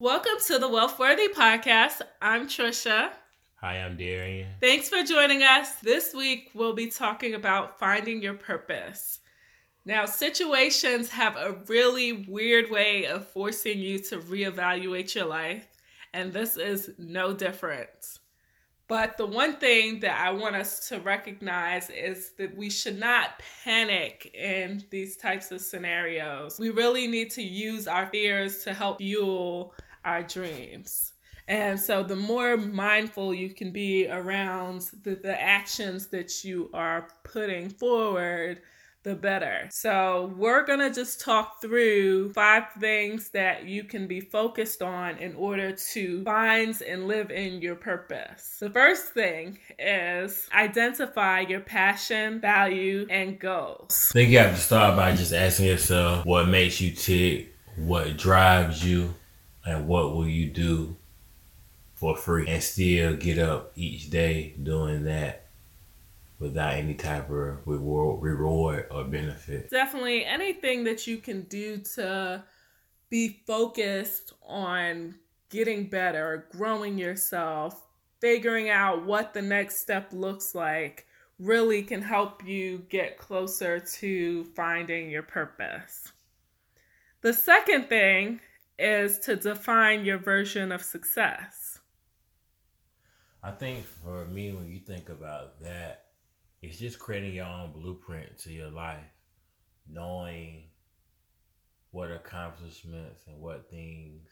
[0.00, 2.02] Welcome to the Wealthworthy Podcast.
[2.20, 3.10] I'm Trisha.
[3.60, 4.48] Hi, I'm Darian.
[4.60, 5.76] Thanks for joining us.
[5.76, 9.20] This week, we'll be talking about finding your purpose.
[9.84, 15.68] Now, situations have a really weird way of forcing you to reevaluate your life,
[16.12, 18.18] and this is no different.
[18.86, 23.40] But the one thing that I want us to recognize is that we should not
[23.64, 26.58] panic in these types of scenarios.
[26.58, 29.72] We really need to use our fears to help fuel
[30.04, 31.12] our dreams.
[31.46, 37.08] And so, the more mindful you can be around the, the actions that you are
[37.22, 38.62] putting forward,
[39.02, 39.68] the better.
[39.70, 45.34] So, we're to just talk through five things that you can be focused on in
[45.34, 48.56] order to find and live in your purpose.
[48.58, 54.08] The first thing is identify your passion, value, and goals.
[54.10, 58.16] I think you have to start by just asking yourself what makes you tick, what
[58.16, 59.14] drives you,
[59.64, 60.96] and what will you do
[61.94, 65.46] for free and still get up each day doing that
[66.38, 69.70] without any type of reward, reward or benefit.
[69.70, 72.42] Definitely anything that you can do to
[73.08, 75.14] be focused on
[75.48, 77.86] getting better, growing yourself,
[78.20, 81.06] figuring out what the next step looks like
[81.38, 86.12] really can help you get closer to finding your purpose.
[87.20, 88.40] The second thing
[88.78, 91.78] is to define your version of success.
[93.42, 96.06] I think for me, when you think about that,
[96.62, 99.04] it's just creating your own blueprint to your life,
[99.88, 100.64] knowing
[101.90, 104.28] what accomplishments and what things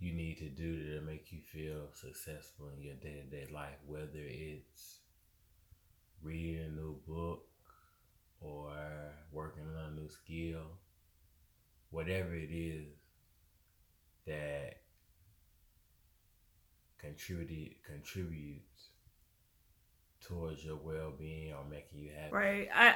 [0.00, 3.76] you need to do to make you feel successful in your day to day life,
[3.86, 5.00] whether it's
[6.22, 7.44] reading a new book
[8.40, 8.72] or
[9.32, 10.78] working on a new skill,
[11.90, 12.86] whatever it is
[14.26, 14.74] that
[16.98, 18.90] contribute contributes
[20.20, 22.34] towards your well-being or making you happy.
[22.34, 22.68] Right.
[22.74, 22.94] I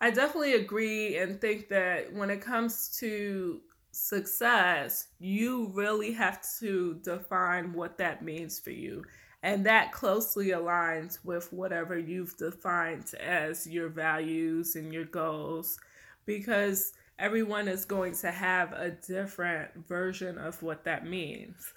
[0.00, 3.60] I definitely agree and think that when it comes to
[3.92, 9.04] success, you really have to define what that means for you.
[9.42, 15.78] And that closely aligns with whatever you've defined as your values and your goals
[16.26, 21.74] because everyone is going to have a different version of what that means.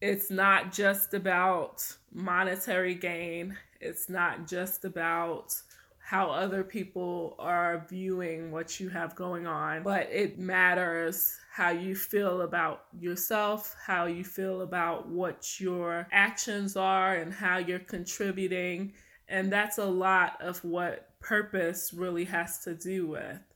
[0.00, 5.54] It's not just about monetary gain, it's not just about
[5.98, 11.96] how other people are viewing what you have going on, but it matters how you
[11.96, 18.92] feel about yourself, how you feel about what your actions are, and how you're contributing.
[19.28, 23.47] And that's a lot of what purpose really has to do with.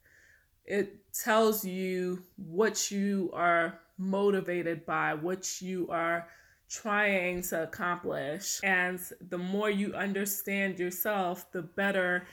[0.64, 6.28] It tells you what you are motivated by, what you are
[6.68, 8.60] trying to accomplish.
[8.62, 12.24] And the more you understand yourself, the better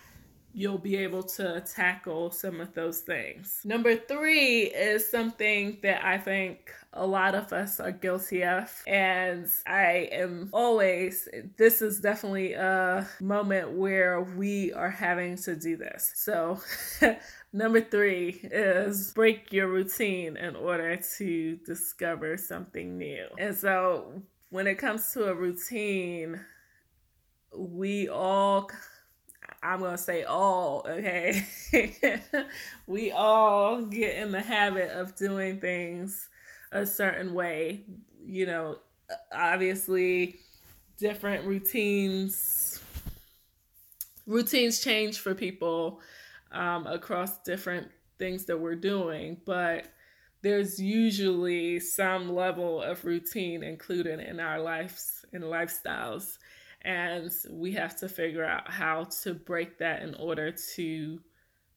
[0.53, 3.61] you'll be able to tackle some of those things.
[3.63, 8.71] Number three is something that I think a lot of us are guilty of.
[8.87, 15.77] And I am always, this is definitely a moment where we are having to do
[15.77, 16.11] this.
[16.15, 16.59] So,
[17.51, 23.25] Number three is break your routine in order to discover something new.
[23.39, 24.21] And so
[24.51, 26.39] when it comes to a routine,
[27.55, 28.69] we all
[29.61, 31.45] I'm to say all, okay?
[32.87, 36.29] we all get in the habit of doing things
[36.71, 37.81] a certain way.
[38.25, 38.77] You know,
[39.33, 40.39] obviously,
[40.97, 42.81] different routines
[44.29, 45.99] routines change for people
[46.51, 47.89] um, across different
[48.19, 49.87] things that we're doing, but
[50.41, 56.37] there's usually some level of routine included in our lives and lifestyles.
[56.81, 61.19] And we have to figure out how to break that in order to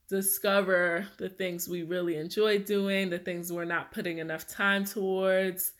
[0.09, 5.73] discover the things we really enjoy doing, the things we're not putting enough time towards.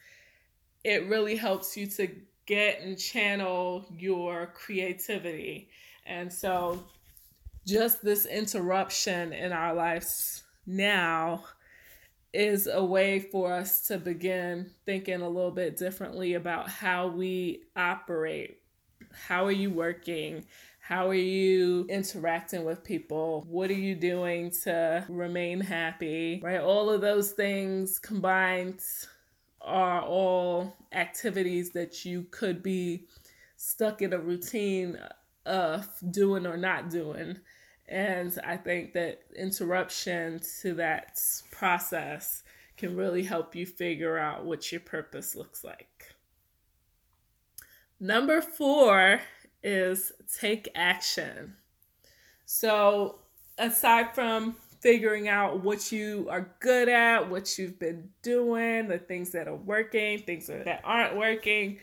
[0.85, 2.09] It really helps you to
[2.47, 5.69] get and channel your creativity.
[6.07, 6.83] And so
[7.67, 11.45] just this interruption in our lives now
[12.33, 17.65] is a way for us to begin thinking a little bit differently about how we
[17.77, 18.62] operate.
[19.27, 20.45] How are you working?
[20.81, 23.47] How are you interacting with people?
[23.49, 26.41] What are you doing to remain happy?
[26.43, 26.61] Right?
[26.61, 28.81] All of those things combined
[29.61, 33.07] are all activities that you could be
[33.57, 34.99] stuck in a routine
[35.47, 37.39] of doing or not doing.
[37.89, 41.21] And I think that interruption to that
[41.51, 42.43] process
[42.77, 46.15] can really help you figure out what your purpose looks like.
[48.03, 49.21] Number four
[49.63, 51.55] is take action.
[52.47, 53.21] So,
[53.59, 59.31] aside from figuring out what you are good at, what you've been doing, the things
[59.31, 61.79] that are working, things that aren't working,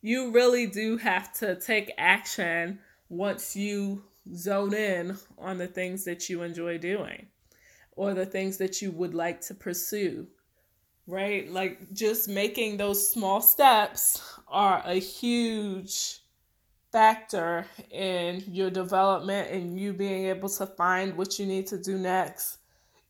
[0.00, 2.78] you really do have to take action
[3.08, 7.26] once you zone in on the things that you enjoy doing
[7.96, 10.28] or the things that you would like to pursue.
[11.06, 11.50] Right?
[11.50, 16.20] Like just making those small steps are a huge
[16.90, 21.98] factor in your development and you being able to find what you need to do
[21.98, 22.58] next.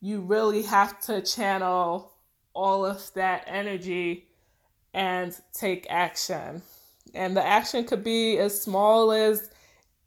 [0.00, 2.12] You really have to channel
[2.55, 4.26] all of that energy
[4.94, 6.62] and take action.
[7.14, 9.50] And the action could be as small as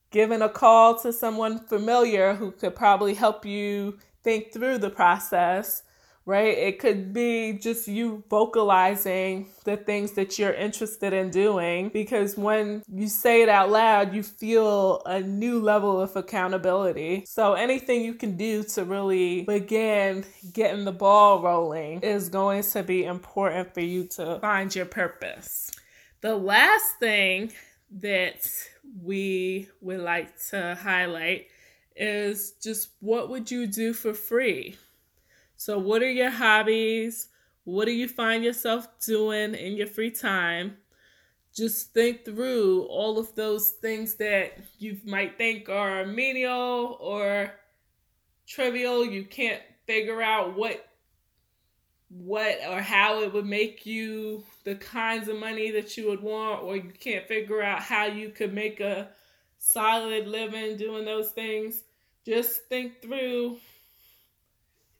[0.09, 5.83] giving a call to someone familiar who could probably help you think through the process
[6.27, 6.57] right?
[6.57, 12.83] It could be just you vocalizing the things that you're interested in doing because when
[12.93, 17.23] you say it out loud, you feel a new level of accountability.
[17.25, 22.83] So anything you can do to really begin getting the ball rolling is going to
[22.83, 25.71] be important for you to find your purpose.
[26.19, 27.53] The last thing
[27.99, 28.45] that
[29.01, 31.47] we would like to highlight
[31.95, 34.75] is just what would you do for free?
[35.57, 37.29] So, what are your hobbies?
[37.63, 40.77] What do you find yourself doing in your free time?
[41.53, 47.51] Just think through all of those things that you might think are menial or
[48.45, 49.03] trivial.
[49.03, 50.87] You can't figure out what
[52.09, 56.63] what or how it would make you the kinds of money that you would want
[56.63, 59.09] or you can't figure out how you could make a
[59.57, 61.83] solid living doing those things
[62.25, 63.57] just think through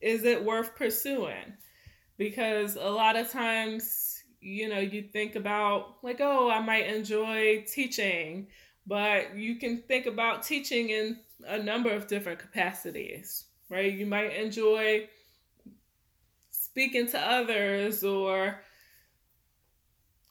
[0.02, 1.54] is it worth pursuing?
[2.18, 7.66] Because a lot of times, you know, you think about like, oh, I might enjoy
[7.68, 8.48] teaching,
[8.86, 13.94] but you can think about teaching in a number of different capacities, right?
[13.94, 15.08] You might enjoy
[16.50, 18.62] speaking to others or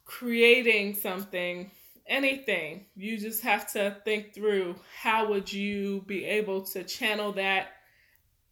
[0.05, 1.71] creating something
[2.09, 7.69] anything you just have to think through how would you be able to channel that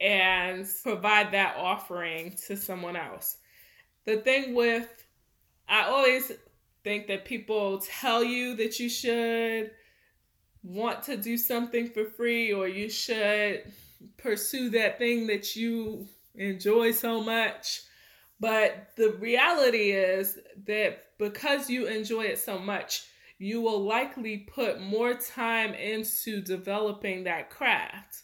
[0.05, 3.39] and provide that offering to someone else.
[4.05, 4.87] The thing with,
[5.67, 6.31] I always
[6.83, 9.71] think that people tell you that you should
[10.63, 13.63] want to do something for free or you should
[14.19, 17.81] pursue that thing that you enjoy so much.
[18.39, 23.07] But the reality is that because you enjoy it so much,
[23.39, 28.24] you will likely put more time into developing that craft.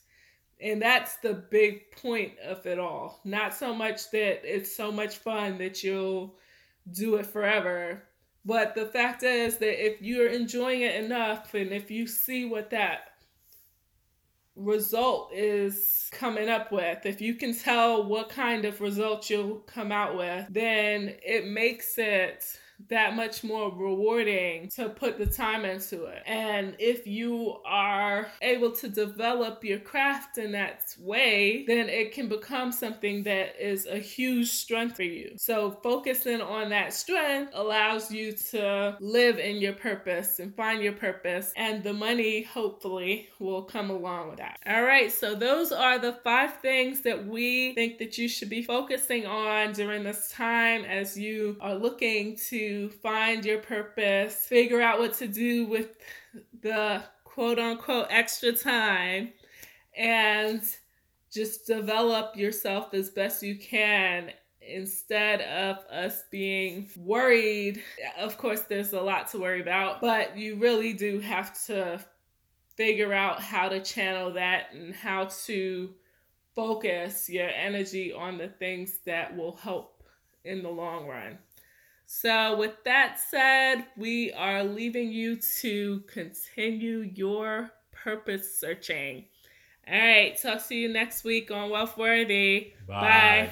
[0.63, 3.21] And that's the big point of it all.
[3.25, 6.37] Not so much that it's so much fun that you'll
[6.93, 8.03] do it forever,
[8.45, 12.71] but the fact is that if you're enjoying it enough and if you see what
[12.71, 13.01] that
[14.57, 19.93] result is coming up with, if you can tell what kind of result you'll come
[19.93, 22.59] out with, then it makes it
[22.89, 26.23] that much more rewarding to put the time into it.
[26.27, 32.29] And if you are able to develop your craft in that way, then it can
[32.29, 35.35] become something that is a huge strength for you.
[35.37, 40.93] So focusing on that strength allows you to live in your purpose and find your
[40.93, 44.59] purpose, and the money hopefully will come along with that.
[44.67, 48.63] All right, so those are the five things that we think that you should be
[48.63, 52.70] focusing on during this time as you are looking to
[53.03, 55.97] find your purpose, figure out what to do with
[56.63, 59.33] the quote unquote extra time,
[59.97, 60.63] and
[61.33, 67.83] just develop yourself as best you can instead of us being worried.
[68.19, 72.05] Of course, there's a lot to worry about, but you really do have to
[72.77, 75.95] figure out how to channel that and how to
[76.55, 80.03] focus your energy on the things that will help
[80.45, 81.39] in the long run.
[82.13, 89.27] So, with that said, we are leaving you to continue your purpose searching.
[89.87, 92.73] All right, talk to you next week on Wealth Worthy.
[92.89, 93.01] Bye.
[93.01, 93.51] Bye.